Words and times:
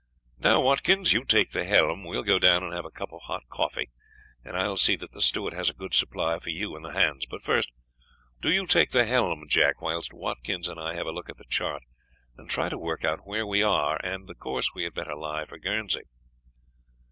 "Now, 0.39 0.61
Watkins, 0.61 1.13
you 1.13 1.23
take 1.25 1.51
the 1.51 1.63
helm; 1.63 2.03
we 2.03 2.15
will 2.15 2.23
go 2.23 2.39
down 2.39 2.63
and 2.63 2.73
have 2.73 2.85
a 2.85 2.89
cup 2.89 3.13
of 3.13 3.21
hot 3.25 3.43
coffee, 3.49 3.91
and 4.43 4.57
I 4.57 4.67
will 4.67 4.75
see 4.77 4.95
that 4.95 5.11
the 5.11 5.21
steward 5.21 5.53
has 5.53 5.69
a 5.69 5.75
good 5.75 5.93
supply 5.93 6.39
for 6.39 6.49
you 6.49 6.75
and 6.75 6.83
the 6.83 6.93
hands; 6.93 7.27
but 7.29 7.43
first, 7.43 7.69
do 8.41 8.49
you 8.49 8.65
take 8.65 8.89
the 8.89 9.05
helm, 9.05 9.45
Jack, 9.47 9.79
whilst 9.79 10.11
Watkins 10.11 10.67
and 10.67 10.79
I 10.79 10.95
have 10.95 11.05
a 11.05 11.11
look 11.11 11.29
at 11.29 11.37
the 11.37 11.43
chart, 11.45 11.83
and 12.35 12.49
try 12.49 12.65
and 12.65 12.81
work 12.81 13.05
out 13.05 13.27
where 13.27 13.45
we 13.45 13.61
are, 13.61 13.99
and 14.03 14.27
the 14.27 14.33
course 14.33 14.73
we 14.73 14.85
had 14.85 14.95
better 14.95 15.13
lie 15.15 15.45
for 15.45 15.59
Guernsey." 15.59 16.05